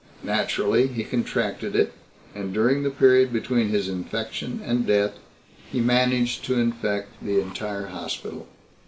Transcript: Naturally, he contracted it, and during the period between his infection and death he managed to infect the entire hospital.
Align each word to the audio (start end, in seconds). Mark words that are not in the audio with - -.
Naturally, 0.23 0.87
he 0.87 1.03
contracted 1.03 1.75
it, 1.75 1.93
and 2.33 2.51
during 2.51 2.81
the 2.81 2.89
period 2.89 3.31
between 3.31 3.69
his 3.69 3.87
infection 3.87 4.59
and 4.65 4.87
death 4.87 5.19
he 5.71 5.79
managed 5.79 6.43
to 6.45 6.59
infect 6.59 7.09
the 7.23 7.39
entire 7.39 7.85
hospital. 7.85 8.47